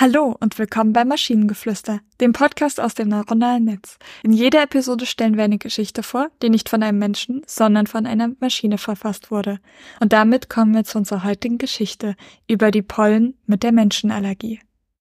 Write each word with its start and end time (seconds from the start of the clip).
Hallo 0.00 0.36
und 0.38 0.60
willkommen 0.60 0.92
bei 0.92 1.04
Maschinengeflüster, 1.04 1.98
dem 2.20 2.32
Podcast 2.32 2.80
aus 2.80 2.94
dem 2.94 3.08
neuronalen 3.08 3.64
Netz. 3.64 3.98
In 4.22 4.32
jeder 4.32 4.62
Episode 4.62 5.06
stellen 5.06 5.36
wir 5.36 5.42
eine 5.42 5.58
Geschichte 5.58 6.04
vor, 6.04 6.28
die 6.40 6.50
nicht 6.50 6.68
von 6.68 6.84
einem 6.84 7.00
Menschen, 7.00 7.42
sondern 7.48 7.88
von 7.88 8.06
einer 8.06 8.30
Maschine 8.38 8.78
verfasst 8.78 9.32
wurde. 9.32 9.58
Und 9.98 10.12
damit 10.12 10.48
kommen 10.48 10.72
wir 10.72 10.84
zu 10.84 10.98
unserer 10.98 11.24
heutigen 11.24 11.58
Geschichte 11.58 12.14
über 12.46 12.70
die 12.70 12.82
Pollen 12.82 13.34
mit 13.46 13.64
der 13.64 13.72
Menschenallergie. 13.72 14.60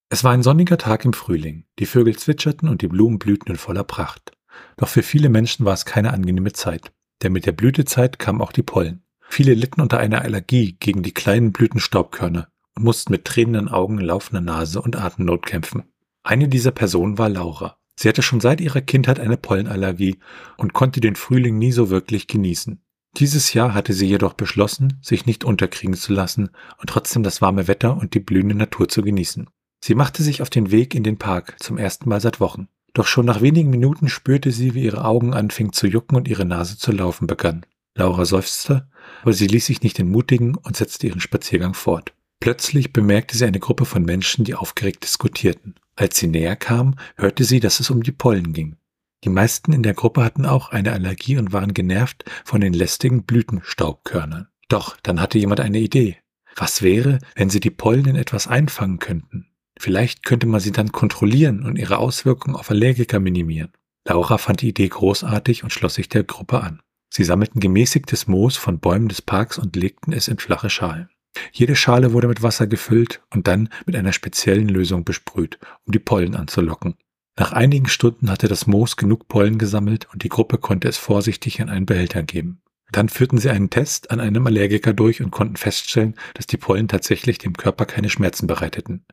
Es 0.10 0.24
war 0.24 0.32
ein 0.32 0.42
sonniger 0.42 0.80
Tag 0.80 1.06
im 1.06 1.14
Frühling. 1.14 1.66
Die 1.78 1.86
Vögel 1.86 2.18
zwitscherten 2.18 2.68
und 2.68 2.82
die 2.82 2.88
Blumen 2.88 3.20
blühten 3.20 3.52
in 3.52 3.58
voller 3.58 3.84
Pracht. 3.84 4.32
Doch 4.78 4.88
für 4.88 5.04
viele 5.04 5.30
Menschen 5.30 5.64
war 5.64 5.76
es 5.76 5.86
keine 5.86 6.12
angenehme 6.12 6.54
Zeit, 6.54 6.92
denn 7.22 7.34
mit 7.34 7.46
der 7.46 7.52
Blütezeit 7.52 8.18
kamen 8.18 8.42
auch 8.42 8.52
die 8.52 8.64
Pollen. 8.64 9.04
Viele 9.30 9.54
litten 9.54 9.80
unter 9.80 10.00
einer 10.00 10.24
Allergie 10.24 10.76
gegen 10.80 11.04
die 11.04 11.14
kleinen 11.14 11.52
Blütenstaubkörner 11.52 12.48
und 12.78 12.84
mussten 12.84 13.12
mit 13.12 13.26
tränenden 13.26 13.70
Augen, 13.70 14.00
laufender 14.00 14.42
Nase 14.42 14.82
und 14.82 14.96
Atemnot 14.96 15.46
kämpfen. 15.46 15.84
Eine 16.24 16.48
dieser 16.48 16.72
Personen 16.72 17.18
war 17.18 17.28
Laura. 17.28 17.78
Sie 18.00 18.08
hatte 18.08 18.22
schon 18.22 18.40
seit 18.40 18.62
ihrer 18.62 18.82
Kindheit 18.82 19.20
eine 19.20 19.38
Pollenallergie 19.38 20.20
und 20.58 20.74
konnte 20.74 21.00
den 21.00 21.16
Frühling 21.16 21.58
nie 21.58 21.72
so 21.72 21.90
wirklich 21.90 22.28
genießen. 22.28 22.80
Dieses 23.18 23.54
Jahr 23.54 23.74
hatte 23.74 23.94
sie 23.94 24.06
jedoch 24.06 24.34
beschlossen, 24.34 25.00
sich 25.02 25.26
nicht 25.26 25.44
unterkriegen 25.44 25.96
zu 25.96 26.14
lassen 26.14 26.52
und 26.78 26.90
trotzdem 26.90 27.24
das 27.24 27.42
warme 27.42 27.68
Wetter 27.68 27.98
und 27.98 28.14
die 28.14 28.20
blühende 28.20 28.54
Natur 28.54 28.88
zu 28.88 29.02
genießen. 29.02 29.50
Sie 29.84 29.96
machte 29.96 30.22
sich 30.22 30.44
auf 30.44 30.52
den 30.52 30.70
Weg 30.70 30.94
in 30.94 31.04
den 31.04 31.18
Park 31.18 31.56
zum 31.60 31.80
ersten 31.80 32.08
Mal 32.08 32.22
seit 32.22 32.40
Wochen. 32.40 32.68
Doch 32.94 33.08
schon 33.08 33.26
nach 33.26 33.42
wenigen 33.42 33.72
Minuten 33.72 34.08
spürte 34.08 34.52
sie, 34.52 34.76
wie 34.76 34.84
ihre 34.84 35.04
Augen 35.04 35.34
anfingen 35.34 35.74
zu 35.74 35.88
jucken 35.88 36.16
und 36.16 36.28
ihre 36.28 36.46
Nase 36.46 36.78
zu 36.78 36.92
laufen 36.92 37.26
begann. 37.26 37.66
Laura 37.96 38.26
seufzte, 38.26 38.88
aber 39.24 39.34
sie 39.34 39.48
ließ 39.48 39.66
sich 39.66 39.82
nicht 39.82 39.98
entmutigen 39.98 40.56
und 40.56 40.78
setzte 40.78 41.08
ihren 41.08 41.22
Spaziergang 41.22 41.74
fort. 41.74 42.14
Plötzlich 42.40 42.94
bemerkte 42.94 43.38
sie 43.38 43.46
eine 43.46 43.60
Gruppe 43.60 43.86
von 43.86 44.04
Menschen, 44.04 44.46
die 44.46 44.56
aufgeregt 44.56 45.04
diskutierten. 45.04 45.76
Als 45.96 46.18
sie 46.18 46.28
näher 46.28 46.56
kam, 46.56 46.96
hörte 47.16 47.44
sie, 47.44 47.60
dass 47.60 47.80
es 47.80 47.90
um 47.90 48.04
die 48.04 48.12
Pollen 48.12 48.54
ging. 48.54 48.78
Die 49.24 49.30
meisten 49.30 49.74
in 49.74 49.84
der 49.84 49.96
Gruppe 49.96 50.24
hatten 50.24 50.46
auch 50.46 50.70
eine 50.70 50.94
Allergie 50.94 51.38
und 51.38 51.52
waren 51.52 51.74
genervt 51.74 52.24
von 52.46 52.62
den 52.62 52.74
lästigen 52.74 53.24
Blütenstaubkörnern. 53.24 54.48
Doch 54.70 54.98
dann 55.02 55.20
hatte 55.20 55.40
jemand 55.40 55.60
eine 55.60 55.80
Idee. 55.80 56.18
Was 56.56 56.82
wäre, 56.82 57.20
wenn 57.36 57.50
sie 57.50 57.60
die 57.60 57.72
Pollen 57.72 58.06
in 58.06 58.16
etwas 58.16 58.48
einfangen 58.48 59.00
könnten? 59.00 59.48
Vielleicht 59.80 60.24
könnte 60.24 60.48
man 60.48 60.60
sie 60.60 60.72
dann 60.72 60.92
kontrollieren 60.92 61.64
und 61.64 61.78
ihre 61.78 61.98
Auswirkungen 61.98 62.56
auf 62.56 62.70
Allergiker 62.70 63.20
minimieren. 63.20 63.72
Laura 64.08 64.38
fand 64.38 64.62
die 64.62 64.70
Idee 64.70 64.88
großartig 64.88 65.64
und 65.64 65.72
schloss 65.72 65.96
sich 65.96 66.10
der 66.10 66.24
Gruppe 66.24 66.62
an. 66.62 66.82
Sie 67.10 67.24
sammelten 67.24 67.60
gemäßigtes 67.60 68.28
Moos 68.28 68.58
von 68.58 68.80
Bäumen 68.80 69.08
des 69.08 69.22
Parks 69.22 69.58
und 69.58 69.76
legten 69.76 70.14
es 70.14 70.28
in 70.28 70.38
flache 70.38 70.70
Schalen. 70.70 71.10
Jede 71.52 71.76
Schale 71.76 72.14
wurde 72.14 72.28
mit 72.28 72.44
Wasser 72.44 72.68
gefüllt 72.68 73.22
und 73.34 73.48
dann 73.48 73.70
mit 73.86 73.96
einer 73.96 74.14
speziellen 74.14 74.70
Lösung 74.70 75.04
besprüht, 75.04 75.60
um 75.86 75.92
die 75.92 76.00
Pollen 76.00 76.36
anzulocken. 76.36 76.96
Nach 77.38 77.52
einigen 77.52 77.88
Stunden 77.88 78.32
hatte 78.32 78.48
das 78.48 78.66
Moos 78.66 78.98
genug 78.98 79.28
Pollen 79.28 79.58
gesammelt 79.58 80.08
und 80.12 80.24
die 80.24 80.30
Gruppe 80.30 80.58
konnte 80.58 80.88
es 80.88 80.98
vorsichtig 80.98 81.60
in 81.60 81.70
einen 81.70 81.86
Behälter 81.86 82.24
geben. 82.24 82.62
Dann 82.92 83.10
führten 83.10 83.38
sie 83.38 83.50
einen 83.50 83.70
Test 83.70 84.12
an 84.12 84.20
einem 84.20 84.48
Allergiker 84.48 84.94
durch 84.94 85.22
und 85.22 85.32
konnten 85.32 85.58
feststellen, 85.58 86.16
dass 86.34 86.48
die 86.48 86.58
Pollen 86.58 86.88
tatsächlich 86.88 87.38
dem 87.38 87.54
Körper 87.54 87.86
keine 87.86 88.10
Schmerzen 88.10 88.48
bereiteten. 88.48 89.06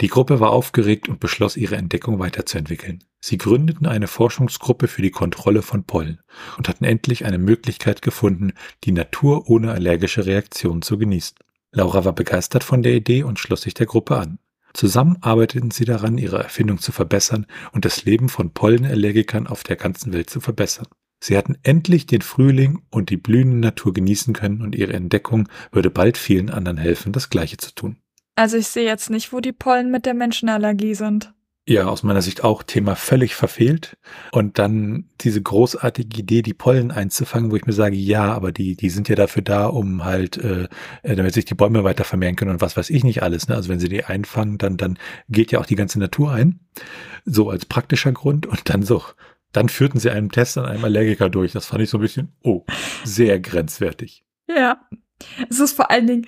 Die 0.00 0.08
Gruppe 0.08 0.38
war 0.40 0.50
aufgeregt 0.50 1.08
und 1.08 1.20
beschloss, 1.20 1.56
ihre 1.56 1.76
Entdeckung 1.76 2.18
weiterzuentwickeln. 2.18 3.02
Sie 3.20 3.36
gründeten 3.36 3.86
eine 3.86 4.06
Forschungsgruppe 4.06 4.86
für 4.86 5.02
die 5.02 5.10
Kontrolle 5.10 5.62
von 5.62 5.84
Pollen 5.84 6.20
und 6.56 6.68
hatten 6.68 6.84
endlich 6.84 7.24
eine 7.24 7.38
Möglichkeit 7.38 8.00
gefunden, 8.00 8.52
die 8.84 8.92
Natur 8.92 9.50
ohne 9.50 9.72
allergische 9.72 10.24
Reaktionen 10.24 10.82
zu 10.82 10.96
genießen. 10.96 11.36
Laura 11.76 12.06
war 12.06 12.14
begeistert 12.14 12.64
von 12.64 12.82
der 12.82 12.94
Idee 12.94 13.22
und 13.22 13.38
schloss 13.38 13.60
sich 13.60 13.74
der 13.74 13.84
Gruppe 13.84 14.16
an. 14.16 14.38
Zusammen 14.72 15.18
arbeiteten 15.20 15.70
sie 15.70 15.84
daran, 15.84 16.16
ihre 16.16 16.42
Erfindung 16.42 16.78
zu 16.78 16.90
verbessern 16.90 17.46
und 17.72 17.84
das 17.84 18.06
Leben 18.06 18.30
von 18.30 18.54
Pollenallergikern 18.54 19.46
auf 19.46 19.62
der 19.62 19.76
ganzen 19.76 20.14
Welt 20.14 20.30
zu 20.30 20.40
verbessern. 20.40 20.86
Sie 21.22 21.36
hatten 21.36 21.58
endlich 21.62 22.06
den 22.06 22.22
Frühling 22.22 22.80
und 22.90 23.10
die 23.10 23.18
blühende 23.18 23.58
Natur 23.58 23.92
genießen 23.92 24.32
können 24.32 24.62
und 24.62 24.74
ihre 24.74 24.94
Entdeckung 24.94 25.50
würde 25.70 25.90
bald 25.90 26.16
vielen 26.16 26.48
anderen 26.48 26.78
helfen, 26.78 27.12
das 27.12 27.28
Gleiche 27.28 27.58
zu 27.58 27.74
tun. 27.74 27.98
Also 28.36 28.56
ich 28.56 28.68
sehe 28.68 28.84
jetzt 28.84 29.10
nicht, 29.10 29.34
wo 29.34 29.40
die 29.40 29.52
Pollen 29.52 29.90
mit 29.90 30.06
der 30.06 30.14
Menschenallergie 30.14 30.94
sind. 30.94 31.34
Ja, 31.68 31.86
aus 31.86 32.04
meiner 32.04 32.22
Sicht 32.22 32.44
auch 32.44 32.62
Thema 32.62 32.94
völlig 32.94 33.34
verfehlt. 33.34 33.96
Und 34.30 34.60
dann 34.60 35.08
diese 35.22 35.42
großartige 35.42 36.20
Idee, 36.20 36.42
die 36.42 36.54
Pollen 36.54 36.92
einzufangen, 36.92 37.50
wo 37.50 37.56
ich 37.56 37.66
mir 37.66 37.72
sage, 37.72 37.96
ja, 37.96 38.32
aber 38.32 38.52
die, 38.52 38.76
die 38.76 38.88
sind 38.88 39.08
ja 39.08 39.16
dafür 39.16 39.42
da, 39.42 39.66
um 39.66 40.04
halt, 40.04 40.36
äh, 40.36 40.68
damit 41.02 41.34
sich 41.34 41.44
die 41.44 41.56
Bäume 41.56 41.82
weiter 41.82 42.04
vermehren 42.04 42.36
können 42.36 42.52
und 42.52 42.60
was 42.60 42.76
weiß 42.76 42.88
ich 42.90 43.02
nicht 43.02 43.24
alles. 43.24 43.48
Ne? 43.48 43.56
Also 43.56 43.68
wenn 43.68 43.80
sie 43.80 43.88
die 43.88 44.04
einfangen, 44.04 44.58
dann, 44.58 44.76
dann 44.76 44.96
geht 45.28 45.50
ja 45.50 45.58
auch 45.58 45.66
die 45.66 45.74
ganze 45.74 45.98
Natur 45.98 46.30
ein. 46.30 46.60
So 47.24 47.50
als 47.50 47.66
praktischer 47.66 48.12
Grund. 48.12 48.46
Und 48.46 48.68
dann 48.68 48.84
so, 48.84 49.02
dann 49.50 49.68
führten 49.68 49.98
sie 49.98 50.10
einen 50.10 50.30
Test 50.30 50.56
an 50.58 50.66
einem 50.66 50.84
Allergiker 50.84 51.30
durch. 51.30 51.50
Das 51.50 51.66
fand 51.66 51.82
ich 51.82 51.90
so 51.90 51.98
ein 51.98 52.02
bisschen, 52.02 52.32
oh, 52.44 52.64
sehr 53.02 53.40
grenzwertig. 53.40 54.24
Ja. 54.48 54.80
Es 55.50 55.58
ist 55.58 55.72
vor 55.72 55.90
allen 55.90 56.06
Dingen, 56.06 56.26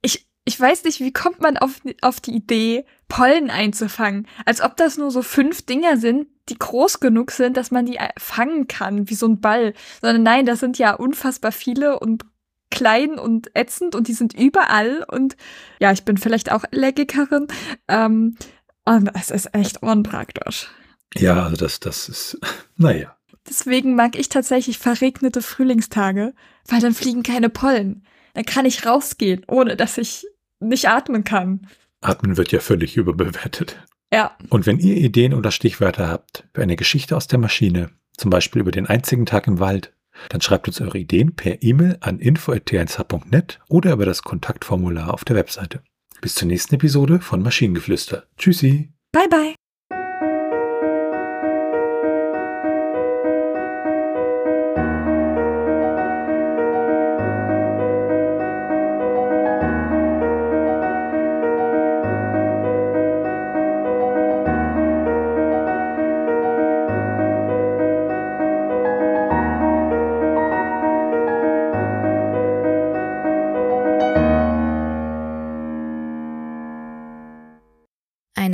ich, 0.00 0.29
ich 0.50 0.58
weiß 0.58 0.82
nicht, 0.82 0.98
wie 0.98 1.12
kommt 1.12 1.40
man 1.40 1.56
auf, 1.56 1.80
auf 2.02 2.18
die 2.18 2.32
Idee, 2.32 2.84
Pollen 3.06 3.50
einzufangen? 3.50 4.26
Als 4.44 4.60
ob 4.60 4.76
das 4.76 4.98
nur 4.98 5.12
so 5.12 5.22
fünf 5.22 5.62
Dinger 5.62 5.96
sind, 5.96 6.26
die 6.48 6.58
groß 6.58 6.98
genug 6.98 7.30
sind, 7.30 7.56
dass 7.56 7.70
man 7.70 7.86
die 7.86 8.00
fangen 8.18 8.66
kann, 8.66 9.08
wie 9.08 9.14
so 9.14 9.28
ein 9.28 9.40
Ball. 9.40 9.74
Sondern 10.00 10.24
nein, 10.24 10.46
das 10.46 10.58
sind 10.58 10.76
ja 10.76 10.92
unfassbar 10.94 11.52
viele 11.52 12.00
und 12.00 12.24
klein 12.68 13.16
und 13.16 13.54
ätzend 13.54 13.94
und 13.94 14.08
die 14.08 14.12
sind 14.12 14.34
überall 14.34 15.04
und 15.06 15.36
ja, 15.78 15.92
ich 15.92 16.04
bin 16.04 16.16
vielleicht 16.16 16.50
auch 16.50 16.64
Allergikerin. 16.72 17.46
Ähm, 17.86 18.36
und 18.84 19.08
es 19.14 19.30
ist 19.30 19.54
echt 19.54 19.84
unpraktisch. 19.84 20.68
Ja, 21.14 21.44
also 21.44 21.54
das, 21.54 21.78
das 21.78 22.08
ist, 22.08 22.40
naja. 22.76 23.16
Deswegen 23.48 23.94
mag 23.94 24.18
ich 24.18 24.28
tatsächlich 24.28 24.78
verregnete 24.78 25.42
Frühlingstage, 25.42 26.34
weil 26.66 26.80
dann 26.80 26.94
fliegen 26.94 27.22
keine 27.22 27.50
Pollen. 27.50 28.04
Dann 28.34 28.44
kann 28.44 28.66
ich 28.66 28.84
rausgehen, 28.84 29.44
ohne 29.46 29.76
dass 29.76 29.96
ich 29.96 30.26
nicht 30.60 30.88
atmen 30.88 31.24
kann. 31.24 31.66
Atmen 32.00 32.36
wird 32.36 32.52
ja 32.52 32.60
völlig 32.60 32.96
überbewertet. 32.96 33.76
Ja. 34.12 34.36
Und 34.48 34.66
wenn 34.66 34.78
ihr 34.78 34.96
Ideen 34.96 35.34
oder 35.34 35.50
Stichwörter 35.50 36.08
habt 36.08 36.44
für 36.54 36.62
eine 36.62 36.76
Geschichte 36.76 37.16
aus 37.16 37.26
der 37.26 37.38
Maschine, 37.38 37.90
zum 38.16 38.30
Beispiel 38.30 38.60
über 38.60 38.70
den 38.70 38.86
einzigen 38.86 39.26
Tag 39.26 39.46
im 39.46 39.60
Wald, 39.60 39.92
dann 40.28 40.40
schreibt 40.40 40.68
uns 40.68 40.80
eure 40.80 40.98
Ideen 40.98 41.34
per 41.34 41.62
E-Mail 41.62 41.96
an 42.00 42.18
info.t1h.net 42.18 43.60
oder 43.68 43.92
über 43.92 44.04
das 44.04 44.22
Kontaktformular 44.22 45.14
auf 45.14 45.24
der 45.24 45.36
Webseite. 45.36 45.82
Bis 46.20 46.34
zur 46.34 46.48
nächsten 46.48 46.74
Episode 46.74 47.20
von 47.20 47.42
Maschinengeflüster. 47.42 48.24
Tschüssi. 48.36 48.92
Bye 49.12 49.28
bye. 49.28 49.54